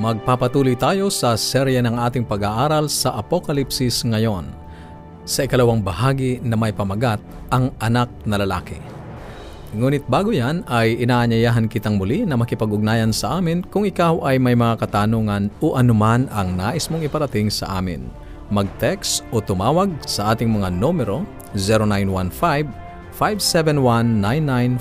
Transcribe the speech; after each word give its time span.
Magpapatuloy 0.00 0.80
tayo 0.80 1.12
sa 1.12 1.36
serya 1.36 1.84
ng 1.84 2.00
ating 2.00 2.24
pag-aaral 2.24 2.88
sa 2.88 3.20
Apokalipsis 3.20 4.00
ngayon. 4.08 4.48
Sa 5.28 5.44
ikalawang 5.44 5.84
bahagi 5.84 6.40
na 6.40 6.56
may 6.56 6.72
pamagat, 6.72 7.20
ang 7.52 7.68
anak 7.76 8.08
na 8.24 8.40
lalaki. 8.40 8.80
Ngunit 9.76 10.08
bago 10.08 10.32
yan 10.32 10.64
ay 10.72 10.96
inaanyayahan 11.04 11.68
kitang 11.68 12.00
muli 12.00 12.24
na 12.24 12.40
makipag-ugnayan 12.40 13.12
sa 13.12 13.44
amin 13.44 13.60
kung 13.60 13.84
ikaw 13.84 14.24
ay 14.24 14.40
may 14.40 14.56
mga 14.56 14.80
katanungan 14.80 15.52
o 15.60 15.76
anuman 15.76 16.32
ang 16.32 16.56
nais 16.56 16.88
mong 16.88 17.04
iparating 17.04 17.52
sa 17.52 17.76
amin. 17.76 18.08
Mag-text 18.48 19.20
o 19.28 19.44
tumawag 19.44 19.92
sa 20.08 20.32
ating 20.32 20.48
mga 20.48 20.80
numero 20.80 21.28
0915-571-9957, 23.20 24.80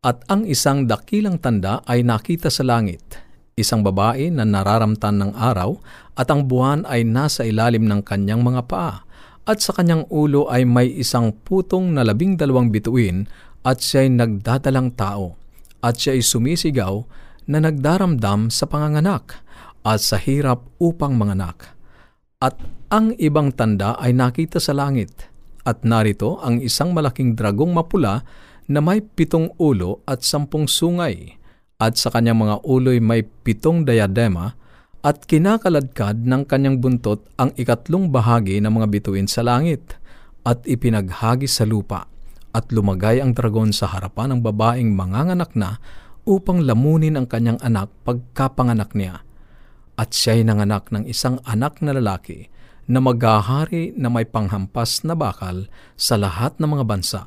At 0.04 0.28
ang 0.28 0.44
isang 0.50 0.90
dakilang 0.90 1.40
tanda 1.40 1.80
ay 1.88 2.04
nakita 2.04 2.52
sa 2.52 2.68
langit, 2.68 3.24
isang 3.56 3.80
babae 3.86 4.34
na 4.34 4.44
nararamtan 4.44 5.22
ng 5.22 5.32
araw 5.38 5.78
at 6.18 6.28
ang 6.28 6.50
buwan 6.50 6.84
ay 6.90 7.06
nasa 7.08 7.48
ilalim 7.48 7.88
ng 7.88 8.04
kanyang 8.04 8.44
mga 8.44 8.68
paa. 8.68 9.08
At 9.46 9.62
sa 9.62 9.78
kanyang 9.78 10.10
ulo 10.10 10.50
ay 10.50 10.66
may 10.66 10.90
isang 10.90 11.30
putong 11.30 11.94
na 11.94 12.02
labing 12.02 12.34
dalawang 12.34 12.74
bituin 12.74 13.30
at 13.62 13.78
siya'y 13.78 14.10
nagdadalang 14.10 14.98
tao 14.98 15.45
at 15.86 16.02
siya'y 16.02 16.26
sumisigaw 16.26 17.06
na 17.46 17.62
nagdaramdam 17.62 18.50
sa 18.50 18.66
panganganak 18.66 19.46
at 19.86 20.02
sa 20.02 20.18
hirap 20.18 20.66
upang 20.82 21.14
manganak. 21.14 21.78
At 22.42 22.58
ang 22.90 23.14
ibang 23.22 23.54
tanda 23.54 23.94
ay 24.02 24.18
nakita 24.18 24.58
sa 24.58 24.74
langit 24.74 25.30
at 25.62 25.86
narito 25.86 26.42
ang 26.42 26.58
isang 26.58 26.90
malaking 26.98 27.38
dragong 27.38 27.78
mapula 27.78 28.26
na 28.66 28.82
may 28.82 29.06
pitong 29.06 29.54
ulo 29.62 30.02
at 30.10 30.26
sampung 30.26 30.66
sungay 30.66 31.38
at 31.78 32.02
sa 32.02 32.10
kanyang 32.10 32.42
mga 32.42 32.56
uloy 32.66 32.98
may 32.98 33.22
pitong 33.22 33.86
diadema 33.86 34.58
at 35.06 35.22
kinakaladkad 35.30 36.26
ng 36.26 36.50
kanyang 36.50 36.82
buntot 36.82 37.22
ang 37.38 37.54
ikatlong 37.54 38.10
bahagi 38.10 38.58
ng 38.58 38.74
mga 38.74 38.88
bituin 38.90 39.30
sa 39.30 39.46
langit 39.46 40.02
at 40.42 40.66
ipinaghagi 40.66 41.46
sa 41.46 41.62
lupa 41.62 42.10
at 42.56 42.72
lumagay 42.72 43.20
ang 43.20 43.36
dragon 43.36 43.76
sa 43.76 43.92
harapan 43.92 44.32
ng 44.32 44.40
babaeng 44.40 44.96
manganganak 44.96 45.52
na 45.60 45.84
upang 46.24 46.64
lamunin 46.64 47.20
ang 47.20 47.28
kanyang 47.28 47.60
anak 47.60 47.92
pagkapanganak 48.08 48.96
niya. 48.96 49.28
At 50.00 50.16
siya'y 50.16 50.48
nanganak 50.48 50.88
ng 50.96 51.04
isang 51.12 51.44
anak 51.44 51.84
na 51.84 51.92
lalaki 51.92 52.48
na 52.88 53.04
maghahari 53.04 53.92
na 54.00 54.08
may 54.08 54.24
panghampas 54.24 55.04
na 55.04 55.20
bakal 55.20 55.68
sa 56.00 56.16
lahat 56.16 56.56
ng 56.64 56.80
mga 56.80 56.86
bansa 56.88 57.22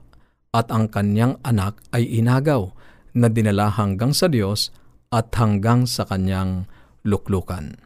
at 0.56 0.72
ang 0.72 0.88
kanyang 0.88 1.36
anak 1.44 1.76
ay 1.92 2.08
inagaw 2.08 2.72
na 3.12 3.28
dinala 3.28 3.68
hanggang 3.68 4.16
sa 4.16 4.32
Diyos 4.32 4.72
at 5.12 5.32
hanggang 5.36 5.84
sa 5.84 6.08
kanyang 6.08 6.68
luklukan. 7.04 7.76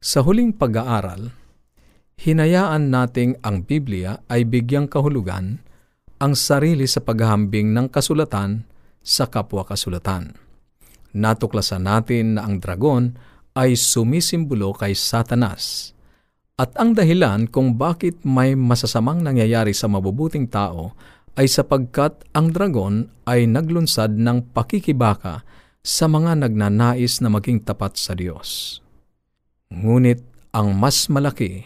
Sa 0.00 0.24
huling 0.24 0.56
pag-aaral, 0.56 1.34
hinayaan 2.16 2.88
nating 2.88 3.36
ang 3.44 3.66
Biblia 3.66 4.24
ay 4.32 4.48
bigyang 4.48 4.88
kahulugan 4.88 5.60
ang 6.20 6.36
sarili 6.36 6.84
sa 6.84 7.00
paghahambing 7.00 7.72
ng 7.72 7.88
kasulatan 7.88 8.68
sa 9.00 9.26
kapwa 9.32 9.64
kasulatan. 9.64 10.36
Natuklasan 11.16 11.88
natin 11.88 12.36
na 12.36 12.44
ang 12.44 12.60
dragon 12.60 13.16
ay 13.56 13.74
sumisimbolo 13.74 14.76
kay 14.76 14.92
Satanas. 14.92 15.96
At 16.60 16.76
ang 16.76 16.92
dahilan 16.92 17.48
kung 17.48 17.80
bakit 17.80 18.20
may 18.20 18.52
masasamang 18.52 19.24
nangyayari 19.24 19.72
sa 19.72 19.88
mabubuting 19.88 20.44
tao 20.46 20.92
ay 21.40 21.48
sapagkat 21.48 22.20
ang 22.36 22.52
dragon 22.52 23.08
ay 23.24 23.48
naglunsad 23.48 24.12
ng 24.12 24.52
pakikibaka 24.52 25.40
sa 25.80 26.04
mga 26.04 26.36
nagnanais 26.36 27.24
na 27.24 27.32
maging 27.32 27.64
tapat 27.64 27.96
sa 27.96 28.12
Diyos. 28.12 28.78
Ngunit 29.72 30.20
ang 30.52 30.76
mas 30.76 31.08
malaki, 31.08 31.64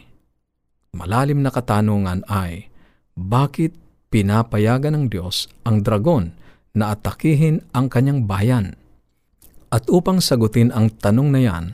malalim 0.95 1.43
na 1.43 1.51
katanungan 1.51 2.23
ay, 2.31 2.71
bakit 3.19 3.75
pinapayagan 4.15 4.95
ng 4.95 5.05
Diyos 5.11 5.51
ang 5.67 5.83
dragon 5.83 6.31
na 6.71 6.95
atakihin 6.95 7.67
ang 7.75 7.91
kanyang 7.91 8.31
bayan? 8.31 8.79
At 9.75 9.91
upang 9.91 10.23
sagutin 10.23 10.71
ang 10.71 10.95
tanong 10.95 11.35
na 11.35 11.41
yan, 11.43 11.65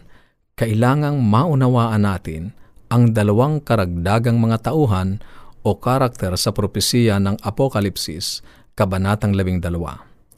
kailangang 0.57 1.21
maunawaan 1.21 2.09
natin 2.09 2.57
ang 2.89 3.13
dalawang 3.13 3.61
karagdagang 3.61 4.41
mga 4.41 4.73
tauhan 4.73 5.21
o 5.61 5.77
karakter 5.77 6.33
sa 6.41 6.57
propesiya 6.57 7.21
ng 7.21 7.37
Apokalipsis, 7.45 8.41
Kabanatang 8.73 9.37
12. 9.37 9.77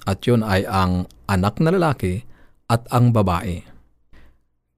At 0.03 0.19
yun 0.27 0.43
ay 0.43 0.67
ang 0.67 1.07
anak 1.31 1.63
na 1.63 1.71
lalaki 1.71 2.27
at 2.67 2.83
ang 2.91 3.15
babae. 3.15 3.63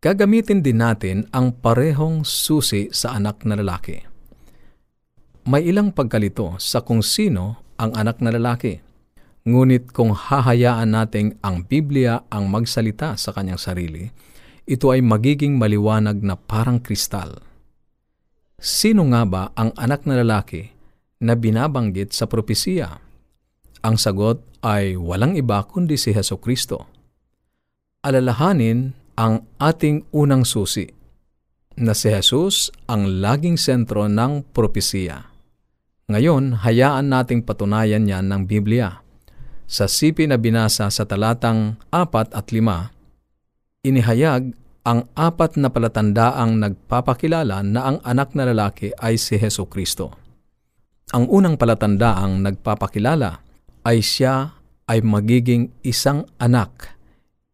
Gagamitin 0.05 0.61
din 0.61 0.85
natin 0.85 1.25
ang 1.33 1.57
parehong 1.57 2.29
susi 2.29 2.93
sa 2.93 3.17
anak 3.17 3.49
na 3.49 3.57
lalaki. 3.57 4.14
May 5.45 5.69
ilang 5.69 5.93
pagkalito 5.93 6.57
sa 6.57 6.81
kung 6.81 7.05
sino 7.05 7.61
ang 7.77 7.93
anak 7.93 8.21
na 8.25 8.33
lalaki. 8.33 8.81
Ngunit 9.45 9.93
kung 9.93 10.17
hahayaan 10.17 10.97
nating 10.97 11.37
ang 11.45 11.69
Biblia 11.69 12.25
ang 12.33 12.49
magsalita 12.49 13.13
sa 13.21 13.37
kanyang 13.37 13.61
sarili, 13.61 14.09
ito 14.65 14.89
ay 14.89 15.05
magiging 15.05 15.61
maliwanag 15.61 16.25
na 16.25 16.33
parang 16.33 16.81
kristal 16.81 17.45
Sino 18.65 19.05
nga 19.13 19.29
ba 19.29 19.53
ang 19.61 19.77
anak 19.77 20.09
na 20.09 20.25
lalaki 20.25 20.73
na 21.21 21.37
binabanggit 21.37 22.17
sa 22.17 22.25
propesiya? 22.25 22.97
Ang 23.85 24.01
sagot 24.01 24.41
ay 24.65 24.97
walang 24.97 25.37
iba 25.37 25.61
kundi 25.69 26.01
si 26.01 26.17
Heso 26.17 26.41
Kristo. 26.41 26.89
Alalahanin 28.01 28.97
ang 29.21 29.45
ating 29.61 30.09
unang 30.17 30.49
susi, 30.49 30.89
na 31.77 31.93
si 31.93 32.09
Jesus 32.09 32.73
ang 32.89 33.21
laging 33.21 33.61
sentro 33.61 34.09
ng 34.09 34.49
propesiya. 34.57 35.34
Ngayon, 36.05 36.61
hayaan 36.61 37.09
nating 37.09 37.49
patunayan 37.49 38.05
yan 38.05 38.29
ng 38.29 38.45
Biblia. 38.45 39.01
Sa 39.65 39.89
sipi 39.89 40.29
na 40.29 40.37
binasa 40.37 40.93
sa 40.93 41.09
talatang 41.09 41.81
4 41.89 42.29
at 42.29 42.47
5, 42.53 43.89
inihayag 43.89 44.53
ang 44.85 45.09
apat 45.17 45.57
na 45.57 45.73
palatandaang 45.73 46.61
nagpapakilala 46.61 47.65
na 47.65 47.81
ang 47.89 47.99
anak 48.05 48.37
na 48.37 48.45
lalaki 48.53 48.93
ay 49.01 49.17
si 49.17 49.41
Heso 49.41 49.65
Kristo. 49.65 50.13
Ang 51.17 51.25
unang 51.33 51.57
palatandaang 51.57 52.45
nagpapakilala 52.45 53.41
ay 53.89 54.05
siya 54.05 54.61
ay 54.85 55.01
magiging 55.01 55.73
isang 55.81 56.29
anak, 56.37 57.01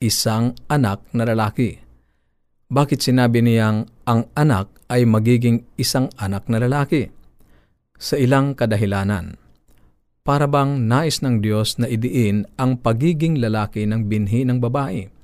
isang 0.02 0.58
anak 0.66 1.06
na 1.14 1.22
lalaki. 1.22 1.78
Bakit 2.66 2.98
sinabi 2.98 3.46
niyang 3.46 3.86
ang 4.10 4.26
anak 4.34 4.74
ay 4.90 5.06
magiging 5.06 5.62
isang 5.78 6.10
anak 6.18 6.50
na 6.50 6.58
lalaki? 6.58 7.19
Sa 8.00 8.16
ilang 8.16 8.56
kadahilanan. 8.56 9.36
Para 10.24 10.48
bang 10.48 10.88
nais 10.88 11.20
ng 11.20 11.44
Diyos 11.44 11.76
na 11.76 11.84
idiin 11.84 12.48
ang 12.56 12.80
pagiging 12.80 13.36
lalaki 13.36 13.84
ng 13.84 14.08
binhi 14.08 14.48
ng 14.48 14.56
babae 14.56 15.20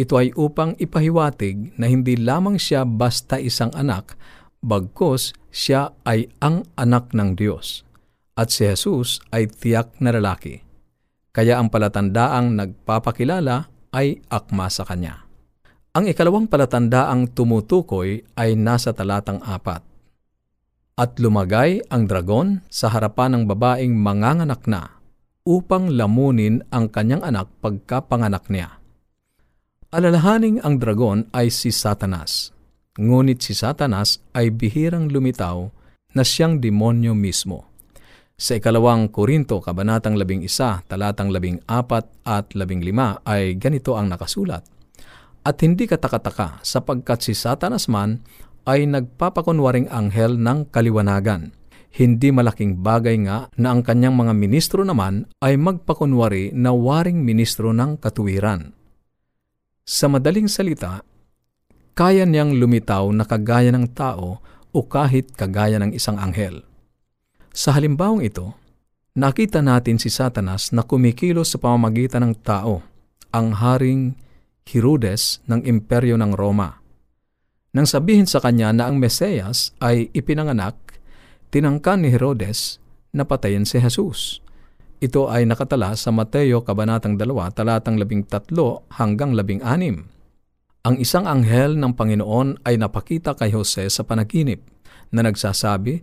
ito 0.00 0.16
ay 0.16 0.32
upang 0.32 0.78
ipahiwatig 0.80 1.76
na 1.76 1.84
hindi 1.84 2.16
lamang 2.16 2.56
siya 2.56 2.88
basta 2.88 3.36
isang 3.36 3.68
anak, 3.76 4.16
bagkos 4.64 5.36
siya 5.52 5.92
ay 6.08 6.32
ang 6.40 6.64
anak 6.78 7.12
ng 7.12 7.36
Diyos. 7.36 7.84
At 8.32 8.48
si 8.48 8.64
Jesus 8.64 9.20
ay 9.28 9.50
tiyak 9.52 10.00
na 10.00 10.16
lalaki. 10.16 10.64
Kaya 11.36 11.60
ang 11.60 11.68
palatandaang 11.68 12.56
nagpapakilala 12.56 13.68
ay 13.92 14.24
akma 14.32 14.72
sa 14.72 14.88
kanya. 14.88 15.28
Ang 15.92 16.08
ikalawang 16.08 16.48
palatandaang 16.48 17.36
tumutukoy 17.36 18.24
ay 18.40 18.56
nasa 18.56 18.96
talatang 18.96 19.44
apat. 19.44 19.84
At 21.00 21.16
lumagay 21.16 21.80
ang 21.88 22.04
dragon 22.04 22.60
sa 22.68 22.92
harapan 22.92 23.32
ng 23.32 23.44
babaeng 23.48 23.96
manganganak 23.96 24.68
na 24.68 25.00
upang 25.48 25.88
lamunin 25.96 26.60
ang 26.68 26.92
kanyang 26.92 27.24
anak 27.24 27.48
pagkapanganak 27.64 28.52
niya 28.52 28.80
Alalahaning 29.90 30.62
ang 30.62 30.78
dragon 30.78 31.26
ay 31.34 31.50
si 31.50 31.74
Satanas. 31.74 32.54
Ngunit 32.94 33.42
si 33.42 33.58
Satanas 33.58 34.22
ay 34.30 34.54
bihirang 34.54 35.10
lumitaw 35.10 35.66
na 36.14 36.22
siyang 36.22 36.62
demonyo 36.62 37.10
mismo. 37.10 37.66
Sa 38.38 38.54
ikalawang 38.54 39.10
Korinto, 39.10 39.58
Kabanatang 39.58 40.14
11, 40.14 40.86
talatang 40.86 41.34
14 41.34 41.66
at 42.22 42.54
15 42.54 43.26
ay 43.26 43.58
ganito 43.58 43.98
ang 43.98 44.14
nakasulat. 44.14 44.62
At 45.42 45.58
hindi 45.58 45.90
katakataka 45.90 46.62
sapagkat 46.62 47.26
si 47.26 47.34
Satanas 47.34 47.90
man 47.90 48.22
ay 48.70 48.86
nagpapakunwaring 48.86 49.90
anghel 49.90 50.38
ng 50.38 50.70
kaliwanagan. 50.70 51.50
Hindi 51.90 52.30
malaking 52.30 52.78
bagay 52.86 53.26
nga 53.26 53.50
na 53.58 53.74
ang 53.74 53.82
kanyang 53.82 54.14
mga 54.14 54.30
ministro 54.38 54.86
naman 54.86 55.26
ay 55.42 55.58
magpakunwari 55.58 56.54
na 56.54 56.70
waring 56.70 57.18
ministro 57.18 57.74
ng 57.74 57.98
katuwiran. 57.98 58.70
Sa 59.82 60.06
madaling 60.06 60.46
salita, 60.46 61.02
kaya 61.98 62.22
niyang 62.22 62.54
lumitaw 62.54 63.10
na 63.10 63.26
kagaya 63.26 63.74
ng 63.74 63.90
tao 63.90 64.38
o 64.70 64.78
kahit 64.86 65.34
kagaya 65.34 65.82
ng 65.82 65.90
isang 65.90 66.14
anghel. 66.14 66.62
Sa 67.50 67.74
halimbawang 67.74 68.22
ito, 68.22 68.54
nakita 69.18 69.58
natin 69.58 69.98
si 69.98 70.06
Satanas 70.06 70.70
na 70.70 70.86
kumikilos 70.86 71.50
sa 71.50 71.58
pamamagitan 71.58 72.22
ng 72.22 72.34
tao, 72.38 72.86
ang 73.34 73.50
haring 73.58 74.14
Herodes 74.62 75.42
ng 75.50 75.66
imperyo 75.66 76.14
ng 76.14 76.38
Roma. 76.38 76.79
Nang 77.70 77.86
sabihin 77.86 78.26
sa 78.26 78.42
kanya 78.42 78.74
na 78.74 78.90
ang 78.90 78.98
Mesiyas 78.98 79.78
ay 79.78 80.10
ipinanganak, 80.10 80.74
tinangkan 81.54 82.02
ni 82.02 82.10
Herodes 82.10 82.82
na 83.14 83.22
patayin 83.22 83.62
si 83.62 83.78
Jesus. 83.78 84.42
Ito 84.98 85.30
ay 85.30 85.46
nakatala 85.46 85.94
sa 85.94 86.10
Mateo 86.10 86.66
Kabanatang 86.66 87.14
2, 87.14 87.30
talatang 87.54 87.94
13 87.94 88.50
hanggang 88.98 89.32
16. 89.38 90.02
Ang 90.80 90.96
isang 90.98 91.30
anghel 91.30 91.78
ng 91.78 91.94
Panginoon 91.94 92.66
ay 92.66 92.74
napakita 92.74 93.38
kay 93.38 93.54
Jose 93.54 93.86
sa 93.86 94.02
panaginip 94.02 94.66
na 95.14 95.22
nagsasabi, 95.22 96.02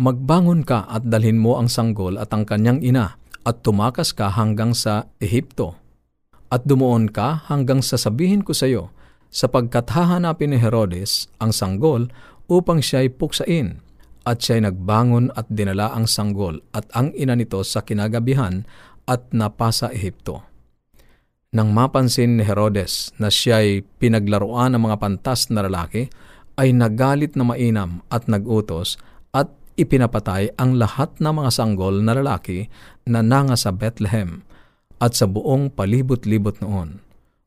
Magbangon 0.00 0.64
ka 0.64 0.88
at 0.88 1.04
dalhin 1.04 1.36
mo 1.36 1.60
ang 1.60 1.68
sanggol 1.68 2.16
at 2.16 2.32
ang 2.32 2.48
kanyang 2.48 2.80
ina 2.80 3.20
at 3.44 3.60
tumakas 3.60 4.16
ka 4.16 4.32
hanggang 4.32 4.72
sa 4.72 5.12
Ehipto. 5.20 5.76
At 6.48 6.64
dumuon 6.64 7.12
ka 7.12 7.44
hanggang 7.52 7.84
sa 7.84 8.00
sabihin 8.00 8.40
ko 8.40 8.56
sa 8.56 8.64
iyo, 8.64 8.88
sapagkat 9.32 9.88
hahanapin 9.88 10.52
ni 10.52 10.60
Herodes 10.60 11.32
ang 11.40 11.50
sanggol 11.50 12.12
upang 12.52 12.84
siya'y 12.84 13.08
puksain 13.16 13.80
at 14.28 14.44
siya'y 14.44 14.68
nagbangon 14.68 15.32
at 15.34 15.48
dinala 15.48 15.90
ang 15.96 16.06
sanggol 16.06 16.60
at 16.76 16.86
ang 16.92 17.10
ina 17.16 17.34
nito 17.34 17.64
sa 17.64 17.82
kinagabihan 17.82 18.68
at 19.08 19.32
napasa 19.34 19.90
Ehipto. 19.90 20.44
Nang 21.52 21.72
mapansin 21.72 22.38
ni 22.38 22.44
Herodes 22.44 23.12
na 23.16 23.32
siya'y 23.32 23.84
pinaglaruan 24.00 24.76
ng 24.76 24.82
mga 24.88 24.96
pantas 25.00 25.52
na 25.52 25.64
lalaki, 25.64 26.08
ay 26.56 26.72
nagalit 26.72 27.32
na 27.32 27.44
mainam 27.48 28.04
at 28.12 28.28
nagutos 28.28 29.00
at 29.32 29.48
ipinapatay 29.76 30.52
ang 30.60 30.76
lahat 30.76 31.16
ng 31.16 31.32
mga 31.32 31.50
sanggol 31.52 32.04
na 32.04 32.12
lalaki 32.16 32.68
na 33.08 33.24
nanga 33.24 33.56
sa 33.56 33.72
Bethlehem 33.72 34.44
at 35.00 35.16
sa 35.16 35.26
buong 35.26 35.72
palibot-libot 35.72 36.60
noon, 36.60 37.00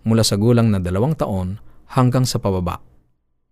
mula 0.03 0.21
sa 0.25 0.35
gulang 0.35 0.73
na 0.73 0.81
dalawang 0.81 1.15
taon 1.15 1.61
hanggang 1.93 2.25
sa 2.25 2.41
pababa. 2.41 2.81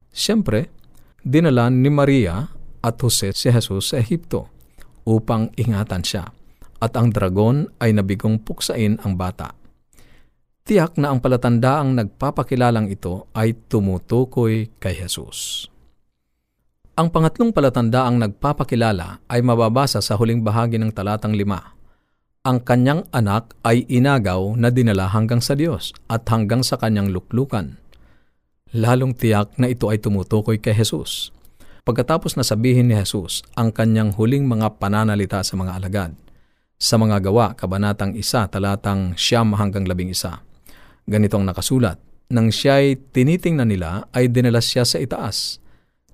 Siyempre, 0.09 0.73
dinala 1.21 1.69
ni 1.69 1.89
Maria 1.93 2.49
at 2.81 2.95
Jose 3.01 3.33
si 3.33 3.47
Jesus 3.53 3.93
sa 3.93 4.01
Ehipto 4.01 4.49
upang 5.05 5.51
ingatan 5.59 6.01
siya 6.01 6.31
at 6.83 6.93
ang 6.99 7.11
dragon 7.13 7.69
ay 7.79 7.95
nabigong 7.95 8.43
puksain 8.43 8.99
ang 9.03 9.15
bata. 9.15 9.55
Tiyak 10.63 10.95
na 10.95 11.11
ang 11.11 11.19
palatandaang 11.19 11.91
nagpapakilalang 11.95 12.87
ito 12.87 13.27
ay 13.35 13.55
tumutukoy 13.67 14.71
kay 14.79 14.95
Jesus. 14.95 15.67
Ang 16.93 17.09
pangatlong 17.09 17.51
palatandaang 17.51 18.21
nagpapakilala 18.21 19.25
ay 19.27 19.41
mababasa 19.41 19.97
sa 19.97 20.13
huling 20.15 20.45
bahagi 20.45 20.77
ng 20.77 20.93
talatang 20.93 21.33
lima. 21.33 21.73
Ang 22.45 22.61
kanyang 22.61 23.09
anak 23.09 23.57
ay 23.65 23.83
inagaw 23.89 24.53
na 24.53 24.69
dinala 24.69 25.09
hanggang 25.09 25.41
sa 25.41 25.57
Diyos 25.57 25.91
at 26.05 26.27
hanggang 26.29 26.61
sa 26.61 26.77
kanyang 26.77 27.09
luklukan. 27.09 27.82
Lalong 28.73 29.13
tiyak 29.13 29.53
na 29.61 29.69
ito 29.69 29.85
ay 29.93 30.01
tumutukoy 30.01 30.57
kay 30.57 30.73
Jesus 30.73 31.33
Pagkatapos 31.83 32.39
na 32.39 32.47
sabihin 32.47 32.87
ni 32.87 32.95
Jesus 32.95 33.43
ang 33.59 33.67
kanyang 33.75 34.15
huling 34.15 34.47
mga 34.47 34.79
pananalita 34.79 35.43
sa 35.43 35.59
mga 35.59 35.83
alagad, 35.83 36.15
sa 36.79 36.95
mga 36.95 37.19
gawa, 37.19 37.51
kabanatang 37.59 38.15
isa, 38.15 38.47
talatang 38.47 39.19
siyam 39.19 39.51
hanggang 39.59 39.83
labing 39.83 40.07
isa. 40.07 40.39
Ganitong 41.03 41.43
nakasulat, 41.43 41.99
nang 42.31 42.55
siya'y 42.55 43.11
tinitingnan 43.11 43.67
nila 43.67 44.07
ay 44.15 44.31
dinala 44.31 44.63
siya 44.63 44.87
sa 44.87 44.95
itaas. 44.95 45.59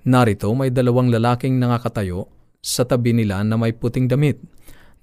Narito 0.10 0.50
may 0.58 0.74
dalawang 0.74 1.14
lalaking 1.14 1.62
nangakatayo 1.62 2.26
sa 2.66 2.82
tabi 2.82 3.14
nila 3.14 3.46
na 3.46 3.54
may 3.54 3.70
puting 3.78 4.10
damit, 4.10 4.42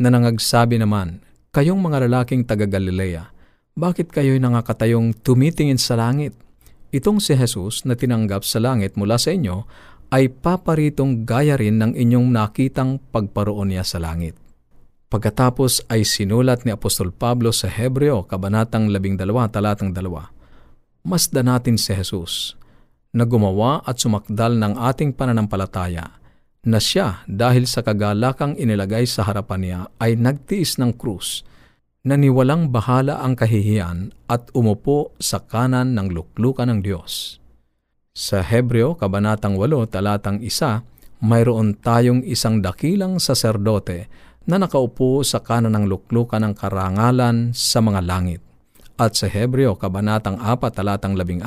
na 0.02 0.10
nangagsabi 0.10 0.82
naman, 0.82 1.22
Kayong 1.54 1.78
mga 1.78 2.10
lalaking 2.10 2.42
taga 2.42 2.66
Galilea, 2.66 3.30
bakit 3.78 4.10
kayo'y 4.10 4.42
nangakatayong 4.42 5.14
tumitingin 5.22 5.78
sa 5.78 5.94
langit? 5.94 6.34
Itong 6.96 7.20
si 7.20 7.36
Jesus 7.36 7.84
na 7.84 7.92
tinanggap 7.92 8.40
sa 8.40 8.56
langit 8.56 8.96
mula 8.96 9.20
sa 9.20 9.36
inyo 9.36 9.68
ay 10.08 10.32
paparitong 10.32 11.28
gaya 11.28 11.60
rin 11.60 11.76
ng 11.76 11.92
inyong 11.92 12.32
nakitang 12.32 12.96
pagparoon 13.12 13.76
niya 13.76 13.84
sa 13.84 14.00
langit. 14.00 14.32
Pagkatapos 15.12 15.92
ay 15.92 16.08
sinulat 16.08 16.64
ni 16.64 16.72
Apostol 16.72 17.12
Pablo 17.12 17.52
sa 17.52 17.68
Hebreo, 17.68 18.24
Kabanatang 18.24 18.88
12, 18.88 19.20
Talatang 19.52 19.92
2. 19.92 21.04
Masda 21.04 21.44
natin 21.44 21.76
si 21.76 21.92
Jesus, 21.92 22.56
na 23.12 23.28
gumawa 23.28 23.84
at 23.84 24.00
sumakdal 24.00 24.56
ng 24.56 24.80
ating 24.80 25.12
pananampalataya, 25.12 26.16
na 26.64 26.80
siya 26.80 27.22
dahil 27.28 27.68
sa 27.68 27.84
kagalakang 27.84 28.56
inilagay 28.56 29.04
sa 29.04 29.22
harapan 29.22 29.60
niya 29.60 29.80
ay 30.00 30.16
nagtiis 30.16 30.80
ng 30.80 30.96
krus, 30.96 31.44
na 32.06 32.14
niwalang 32.14 32.70
bahala 32.70 33.18
ang 33.18 33.34
kahihiyan 33.34 34.14
at 34.30 34.46
umupo 34.54 35.10
sa 35.18 35.42
kanan 35.42 35.98
ng 35.98 36.14
luklukan 36.14 36.70
ng 36.70 36.78
Diyos. 36.86 37.42
Sa 38.14 38.46
Hebreo, 38.46 38.94
Kabanatang 38.94 39.58
8, 39.58 39.90
Talatang 39.90 40.38
1, 40.38 41.26
mayroon 41.26 41.74
tayong 41.74 42.22
isang 42.22 42.62
dakilang 42.62 43.18
saserdote 43.18 44.06
na 44.46 44.62
nakaupo 44.62 45.26
sa 45.26 45.42
kanan 45.42 45.74
ng 45.74 45.90
luklukan 45.90 46.38
ng 46.46 46.54
karangalan 46.54 47.50
sa 47.50 47.82
mga 47.82 48.00
langit. 48.06 48.40
At 48.94 49.18
sa 49.18 49.26
Hebreo, 49.26 49.74
Kabanatang 49.74 50.38
4, 50.38 50.78
Talatang 50.78 51.18
16, 51.18 51.42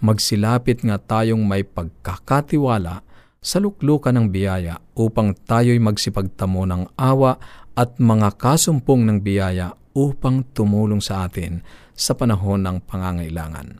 magsilapit 0.00 0.80
nga 0.80 0.96
tayong 0.96 1.44
may 1.44 1.60
pagkakatiwala 1.60 3.04
sa 3.44 3.60
luklukan 3.60 4.16
ng 4.16 4.32
biyaya 4.32 4.80
upang 4.96 5.36
tayo'y 5.36 5.76
magsipagtamo 5.76 6.64
ng 6.64 6.82
awa 6.96 7.36
at 7.74 7.98
mga 7.98 8.38
kasumpong 8.38 9.06
ng 9.06 9.18
biyaya 9.22 9.74
upang 9.94 10.42
tumulong 10.54 11.02
sa 11.02 11.26
atin 11.26 11.62
sa 11.94 12.18
panahon 12.18 12.62
ng 12.66 12.82
pangangailangan. 12.86 13.78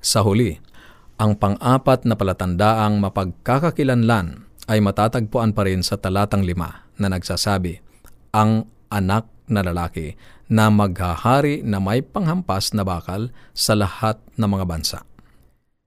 Sa 0.00 0.20
huli, 0.24 0.60
ang 1.16 1.40
pang-apat 1.40 2.04
na 2.04 2.12
palatandaang 2.12 3.00
mapagkakakilanlan 3.00 4.44
ay 4.68 4.78
matatagpuan 4.84 5.56
pa 5.56 5.64
rin 5.64 5.80
sa 5.80 5.96
talatang 5.96 6.44
lima 6.44 6.84
na 7.00 7.08
nagsasabi, 7.08 7.80
ang 8.36 8.68
anak 8.92 9.24
na 9.48 9.64
lalaki 9.64 10.18
na 10.46 10.68
maghahari 10.68 11.64
na 11.64 11.80
may 11.80 12.04
panghampas 12.04 12.76
na 12.76 12.84
bakal 12.84 13.32
sa 13.56 13.72
lahat 13.74 14.20
ng 14.36 14.46
mga 14.46 14.64
bansa. 14.68 14.98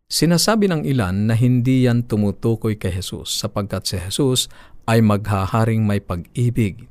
Sinasabi 0.09 0.65
ng 0.65 0.89
ilan 0.89 1.29
na 1.29 1.37
hindi 1.37 1.85
yan 1.85 2.01
tumutukoy 2.09 2.81
kay 2.81 2.97
Jesus 2.97 3.29
sapagkat 3.29 3.85
si 3.85 4.01
Jesus 4.01 4.49
ay 4.89 5.05
maghaharing 5.05 5.85
may 5.85 6.01
pag-ibig, 6.01 6.88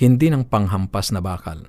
hindi 0.00 0.32
ng 0.32 0.48
panghampas 0.48 1.12
na 1.12 1.20
bakal. 1.20 1.68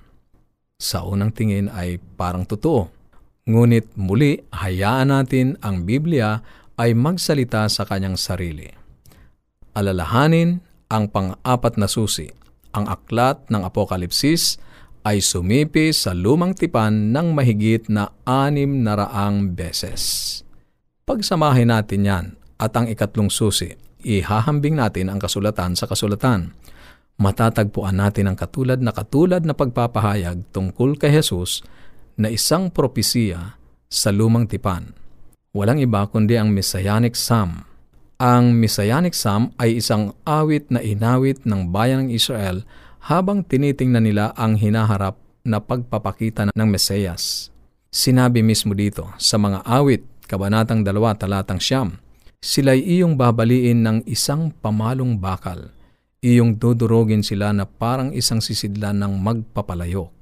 Sa 0.80 1.04
unang 1.04 1.36
tingin 1.36 1.68
ay 1.68 2.00
parang 2.16 2.48
totoo 2.48 3.02
Ngunit 3.50 3.98
muli, 3.98 4.38
hayaan 4.54 5.10
natin 5.10 5.58
ang 5.66 5.82
Biblia 5.82 6.46
ay 6.78 6.94
magsalita 6.94 7.66
sa 7.68 7.90
kanyang 7.90 8.14
sarili. 8.14 8.70
Alalahanin 9.74 10.62
ang 10.92 11.10
pang-apat 11.10 11.82
na 11.82 11.90
susi. 11.90 12.30
Ang 12.72 12.86
aklat 12.86 13.50
ng 13.50 13.66
Apokalipsis 13.66 14.62
ay 15.02 15.20
sumipi 15.20 15.90
sa 15.90 16.14
lumang 16.14 16.54
tipan 16.54 17.10
ng 17.10 17.34
mahigit 17.34 17.90
na 17.90 18.14
anim 18.24 18.86
na 18.86 18.94
raang 18.94 19.58
beses. 19.58 20.40
Pagsamahin 21.04 21.74
natin 21.74 22.06
yan 22.06 22.26
at 22.62 22.78
ang 22.78 22.86
ikatlong 22.86 23.34
susi, 23.34 23.74
ihahambing 24.06 24.78
natin 24.78 25.10
ang 25.10 25.18
kasulatan 25.18 25.74
sa 25.74 25.90
kasulatan. 25.90 26.54
Matatagpuan 27.20 28.00
natin 28.00 28.32
ang 28.32 28.38
katulad 28.40 28.80
na 28.80 28.96
katulad 28.96 29.44
na 29.44 29.52
pagpapahayag 29.58 30.48
tungkol 30.54 30.96
kay 30.96 31.12
Jesus 31.12 31.66
na 32.16 32.32
isang 32.32 32.72
propesiya 32.72 33.58
sa 33.92 34.10
lumang 34.14 34.48
tipan. 34.48 34.96
Walang 35.52 35.84
iba 35.84 36.08
kundi 36.08 36.40
ang 36.40 36.54
Messianic 36.54 37.18
Psalm. 37.18 37.68
Ang 38.22 38.56
Messianic 38.56 39.18
Psalm 39.18 39.52
ay 39.60 39.82
isang 39.82 40.16
awit 40.24 40.72
na 40.72 40.80
inawit 40.80 41.44
ng 41.44 41.74
bayan 41.74 42.08
ng 42.08 42.10
Israel 42.16 42.64
habang 43.02 43.42
tinitingnan 43.42 44.06
nila 44.06 44.32
ang 44.38 44.56
hinaharap 44.56 45.18
na 45.42 45.58
pagpapakita 45.58 46.54
ng 46.54 46.68
Mesiyas. 46.70 47.50
Sinabi 47.92 48.46
mismo 48.46 48.72
dito 48.72 49.10
sa 49.18 49.36
mga 49.42 49.66
awit, 49.68 50.06
Kabanatang 50.30 50.86
2, 50.86 50.96
Talatang 51.20 51.60
Siyam, 51.60 52.00
Sila'y 52.42 52.82
iyong 52.98 53.20
babaliin 53.20 53.86
ng 53.86 53.98
isang 54.10 54.50
pamalong 54.50 55.20
bakal. 55.20 55.70
Iyong 56.22 56.62
dudurogin 56.62 57.26
sila 57.26 57.50
na 57.50 57.66
parang 57.66 58.14
isang 58.14 58.46
sisidlan 58.46 59.02
ng 59.02 59.18
magpapalayok. 59.26 60.14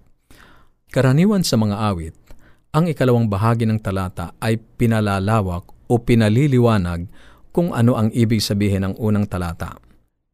Karaniwan 0.95 1.43
sa 1.43 1.59
mga 1.59 1.75
awit, 1.75 2.15
ang 2.71 2.87
ikalawang 2.87 3.27
bahagi 3.27 3.67
ng 3.67 3.83
talata 3.83 4.31
ay 4.39 4.63
pinalalawak 4.79 5.67
o 5.91 5.99
pinaliliwanag 5.99 7.03
kung 7.51 7.75
ano 7.75 7.99
ang 7.99 8.15
ibig 8.15 8.39
sabihin 8.39 8.87
ng 8.87 8.95
unang 8.95 9.27
talata. 9.27 9.75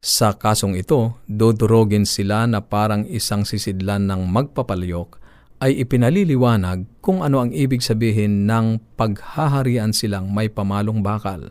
Sa 0.05 0.37
kasong 0.37 0.77
ito, 0.77 1.17
dodorogin 1.25 2.05
sila 2.05 2.45
na 2.45 2.61
parang 2.61 3.01
isang 3.09 3.41
sisidlan 3.41 4.05
ng 4.05 4.21
magpapalyok 4.21 5.17
ay 5.65 5.81
ipinaliliwanag 5.81 6.85
kung 7.01 7.25
ano 7.25 7.41
ang 7.41 7.49
ibig 7.49 7.81
sabihin 7.81 8.45
ng 8.45 8.77
paghaharian 8.93 9.97
silang 9.97 10.29
may 10.29 10.45
pamalong 10.45 11.01
bakal. 11.01 11.49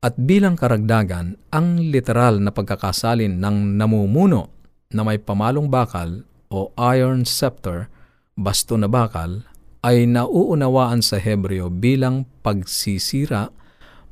At 0.00 0.16
bilang 0.16 0.56
karagdagan, 0.56 1.36
ang 1.52 1.76
literal 1.76 2.40
na 2.40 2.48
pagkakasalin 2.48 3.36
ng 3.36 3.76
namumuno 3.76 4.48
na 4.96 5.04
may 5.04 5.20
pamalong 5.20 5.68
bakal 5.68 6.24
o 6.48 6.72
iron 6.80 7.28
scepter, 7.28 7.92
basto 8.32 8.80
na 8.80 8.88
bakal, 8.88 9.44
ay 9.84 10.08
nauunawaan 10.08 11.04
sa 11.04 11.20
Hebreo 11.20 11.68
bilang 11.68 12.24
pagsisira, 12.40 13.52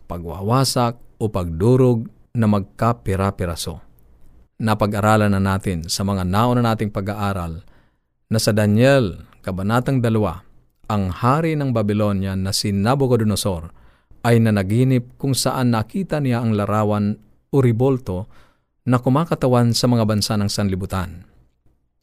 pagwawasak 0.04 1.00
o 1.16 1.32
pagdurog 1.32 2.04
na 2.36 2.44
magkapira-piraso. 2.44 3.80
Napag-aralan 4.60 5.32
na 5.32 5.40
natin 5.40 5.88
sa 5.88 6.04
mga 6.04 6.28
nauna 6.28 6.60
nating 6.68 6.92
pag-aaral 6.92 7.64
na 8.28 8.36
sa 8.36 8.52
Daniel, 8.52 9.24
Kabanatang 9.40 10.04
2, 10.04 10.92
ang 10.92 11.04
hari 11.16 11.56
ng 11.56 11.72
Babylonia 11.72 12.36
na 12.36 12.52
si 12.52 12.76
Nabucodonosor 12.76 13.77
ay 14.28 14.44
nanaginip 14.44 15.16
kung 15.16 15.32
saan 15.32 15.72
nakita 15.72 16.20
niya 16.20 16.44
ang 16.44 16.52
larawan 16.52 17.16
o 17.48 17.64
ribolto 17.64 18.28
na 18.84 19.00
kumakatawan 19.00 19.72
sa 19.72 19.88
mga 19.88 20.04
bansa 20.04 20.36
ng 20.36 20.52
sanlibutan. 20.52 21.24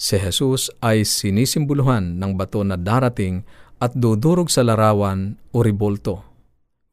Si 0.02 0.18
Jesus 0.18 0.74
ay 0.82 1.06
sinisimbuluhan 1.06 2.18
ng 2.18 2.34
bato 2.34 2.66
na 2.66 2.82
darating 2.82 3.46
at 3.78 3.94
dudurog 3.94 4.50
sa 4.50 4.66
larawan 4.66 5.38
o 5.54 5.62
ribolto 5.62 6.36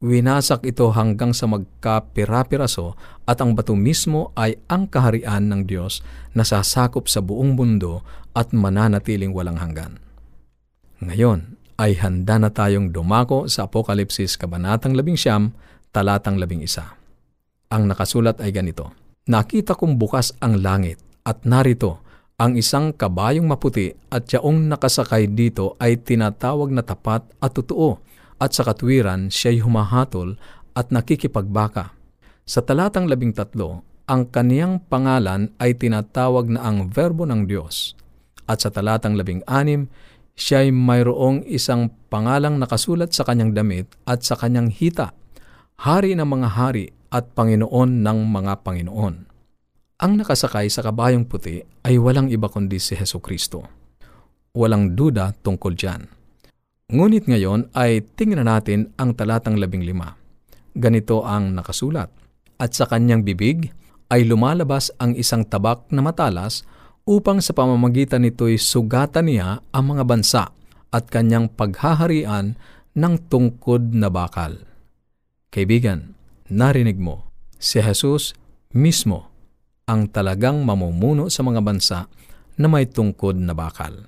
Winasak 0.03 0.67
ito 0.67 0.91
hanggang 0.91 1.31
sa 1.31 1.47
magkapira-piraso 1.47 2.99
at 3.23 3.39
ang 3.39 3.55
bato 3.55 3.71
mismo 3.71 4.35
ay 4.35 4.59
ang 4.67 4.91
kaharian 4.91 5.47
ng 5.47 5.63
Diyos 5.63 6.03
na 6.35 6.43
sasakop 6.43 7.07
sa 7.07 7.23
buong 7.23 7.55
mundo 7.55 8.03
at 8.35 8.51
mananatiling 8.51 9.31
walang 9.31 9.55
hanggan. 9.63 10.03
Ngayon 10.99 11.55
ay 11.77 11.97
handa 11.97 12.37
na 12.37 12.53
tayong 12.53 12.93
dumako 12.93 13.49
sa 13.49 13.65
Apokalipsis 13.65 14.37
Kabanatang 14.37 14.93
11, 14.97 15.53
Talatang 15.93 16.37
11. 16.37 17.73
Ang 17.73 17.83
nakasulat 17.89 18.37
ay 18.41 18.53
ganito, 18.53 18.93
Nakita 19.23 19.79
kong 19.79 19.95
bukas 19.95 20.35
ang 20.43 20.59
langit 20.59 20.99
at 21.23 21.47
narito 21.47 22.03
ang 22.35 22.59
isang 22.59 22.91
kabayong 22.91 23.47
maputi 23.47 23.95
at 24.11 24.27
yaong 24.27 24.67
nakasakay 24.67 25.31
dito 25.31 25.79
ay 25.79 26.01
tinatawag 26.01 26.75
na 26.75 26.83
tapat 26.83 27.23
at 27.39 27.55
totoo 27.55 28.03
at 28.35 28.51
sa 28.51 28.67
katwiran 28.67 29.31
siya'y 29.31 29.63
humahatol 29.63 30.35
at 30.75 30.91
nakikipagbaka. 30.91 31.95
Sa 32.43 32.59
talatang 32.59 33.07
labing 33.07 33.31
tatlo, 33.31 33.87
ang 34.03 34.27
kaniyang 34.27 34.83
pangalan 34.91 35.55
ay 35.55 35.79
tinatawag 35.79 36.51
na 36.51 36.67
ang 36.67 36.91
verbo 36.91 37.23
ng 37.23 37.47
Diyos. 37.47 37.95
At 38.43 38.59
sa 38.59 38.73
talatang 38.73 39.15
labing 39.15 39.47
anim, 39.47 39.87
siya'y 40.33 40.73
mayroong 40.73 41.45
isang 41.45 41.93
pangalang 42.09 42.57
nakasulat 42.57 43.13
sa 43.13 43.25
kanyang 43.25 43.53
damit 43.53 43.89
at 44.05 44.25
sa 44.25 44.37
kanyang 44.37 44.73
hita, 44.73 45.13
Hari 45.83 46.15
ng 46.15 46.29
mga 46.29 46.49
hari 46.53 46.95
at 47.11 47.33
Panginoon 47.35 48.05
ng 48.05 48.19
mga 48.29 48.63
Panginoon. 48.63 49.15
Ang 49.99 50.11
nakasakay 50.15 50.69
sa 50.71 50.85
kabayong 50.85 51.27
puti 51.27 51.59
ay 51.83 51.99
walang 51.99 52.29
iba 52.31 52.47
kundi 52.47 52.77
si 52.79 52.95
Heso 52.95 53.19
Kristo. 53.19 53.67
Walang 54.53 54.93
duda 54.93 55.33
tungkol 55.33 55.73
diyan. 55.73 56.01
Ngunit 56.93 57.25
ngayon 57.25 57.73
ay 57.73 58.05
tingnan 58.15 58.45
natin 58.45 58.93
ang 59.01 59.17
talatang 59.17 59.57
labing 59.57 59.81
lima. 59.81 60.13
Ganito 60.71 61.25
ang 61.25 61.51
nakasulat. 61.51 62.07
At 62.61 62.77
sa 62.77 62.85
kanyang 62.85 63.25
bibig 63.25 63.73
ay 64.13 64.23
lumalabas 64.29 64.93
ang 65.01 65.17
isang 65.17 65.43
tabak 65.43 65.89
na 65.89 66.05
matalas 66.05 66.63
upang 67.03 67.43
sa 67.43 67.51
pamamagitan 67.51 68.23
nito'y 68.23 68.55
sugatan 68.55 69.27
niya 69.27 69.59
ang 69.75 69.95
mga 69.95 70.03
bansa 70.07 70.43
at 70.93 71.03
kanyang 71.11 71.51
paghaharian 71.51 72.55
ng 72.95 73.13
tungkod 73.27 73.91
na 73.91 74.07
bakal. 74.07 74.63
Kaibigan, 75.51 76.15
narinig 76.47 76.97
mo, 76.97 77.27
si 77.59 77.83
Jesus 77.83 78.37
mismo 78.73 79.29
ang 79.83 80.07
talagang 80.07 80.63
mamumuno 80.63 81.27
sa 81.27 81.43
mga 81.43 81.59
bansa 81.59 81.99
na 82.55 82.67
may 82.71 82.87
tungkod 82.87 83.35
na 83.35 83.51
bakal. 83.51 84.07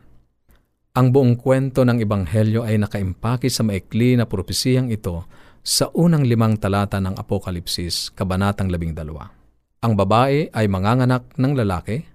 Ang 0.95 1.11
buong 1.11 1.35
kwento 1.35 1.83
ng 1.83 1.99
Ebanghelyo 1.99 2.63
ay 2.63 2.79
nakaimpake 2.79 3.51
sa 3.51 3.67
maikli 3.67 4.15
na 4.15 4.23
propesiyang 4.23 4.87
ito 4.87 5.27
sa 5.59 5.91
unang 5.91 6.23
limang 6.23 6.55
talata 6.55 7.03
ng 7.03 7.19
Apokalipsis, 7.19 8.15
Kabanatang 8.15 8.71
12. 8.71 9.83
Ang 9.83 9.93
babae 9.99 10.47
ay 10.55 10.65
manganganak 10.71 11.35
ng 11.35 11.51
lalaki 11.51 12.14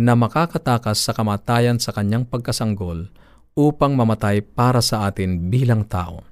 na 0.00 0.16
makakatakas 0.16 0.96
sa 0.96 1.12
kamatayan 1.12 1.76
sa 1.76 1.92
kanyang 1.92 2.24
pagkasanggol 2.24 3.12
upang 3.52 3.92
mamatay 3.92 4.40
para 4.40 4.80
sa 4.80 5.04
atin 5.04 5.52
bilang 5.52 5.84
tao. 5.84 6.24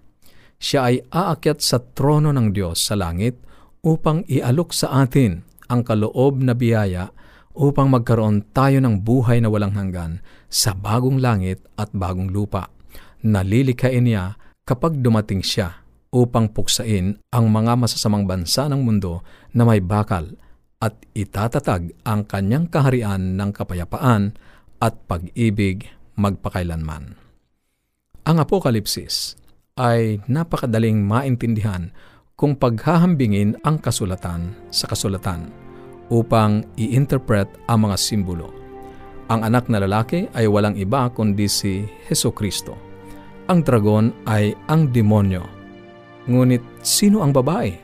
Siya 0.57 0.89
ay 0.89 1.05
aakyat 1.13 1.61
sa 1.61 1.77
trono 1.77 2.33
ng 2.33 2.49
Diyos 2.57 2.81
sa 2.81 2.97
langit 2.97 3.37
upang 3.85 4.25
ialok 4.25 4.73
sa 4.73 5.05
atin 5.05 5.45
ang 5.69 5.85
kaloob 5.85 6.41
na 6.41 6.57
biyaya 6.57 7.13
upang 7.53 7.93
magkaroon 7.93 8.49
tayo 8.57 8.81
ng 8.81 9.05
buhay 9.05 9.45
na 9.45 9.53
walang 9.53 9.77
hanggan 9.77 10.25
sa 10.49 10.73
bagong 10.73 11.21
langit 11.21 11.61
at 11.77 11.93
bagong 11.93 12.33
lupa. 12.33 12.73
Nalilikhain 13.21 14.09
niya 14.09 14.41
kapag 14.65 14.99
dumating 15.05 15.45
siya 15.45 15.85
upang 16.09 16.49
puksain 16.49 17.21
ang 17.29 17.47
mga 17.53 17.77
masasamang 17.77 18.25
bansa 18.25 18.65
ng 18.73 18.81
mundo 18.81 19.21
na 19.53 19.69
may 19.69 19.85
bakal 19.85 20.33
at 20.79 20.95
itatatag 21.15 21.91
ang 22.07 22.23
kanyang 22.23 22.71
kaharian 22.71 23.35
ng 23.35 23.51
kapayapaan 23.51 24.39
at 24.79 24.95
pag-ibig 25.11 25.91
magpakailanman. 26.15 27.19
Ang 28.23 28.37
Apokalipsis 28.39 29.35
ay 29.75 30.23
napakadaling 30.31 31.03
maintindihan 31.03 31.91
kung 32.39 32.55
paghahambingin 32.55 33.59
ang 33.67 33.83
kasulatan 33.83 34.55
sa 34.71 34.87
kasulatan 34.87 35.51
upang 36.15 36.63
i-interpret 36.79 37.51
ang 37.67 37.91
mga 37.91 37.97
simbolo. 37.99 38.55
Ang 39.29 39.45
anak 39.45 39.67
na 39.67 39.83
lalaki 39.83 40.31
ay 40.33 40.47
walang 40.47 40.79
iba 40.79 41.11
kundi 41.11 41.51
si 41.51 41.85
Heso 42.07 42.31
Kristo. 42.31 42.79
Ang 43.51 43.67
dragon 43.67 44.15
ay 44.31 44.55
ang 44.71 44.89
demonyo. 44.89 45.43
Ngunit 46.31 46.63
sino 46.85 47.25
ang 47.25 47.35
babae? 47.35 47.75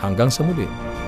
Hanggang 0.00 0.30
sa 0.32 0.40
muli. 0.42 1.03